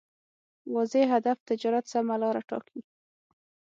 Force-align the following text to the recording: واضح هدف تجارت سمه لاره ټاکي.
واضح 0.73 1.05
هدف 1.15 1.37
تجارت 1.49 1.85
سمه 1.93 2.15
لاره 2.21 2.41
ټاکي. 2.49 2.79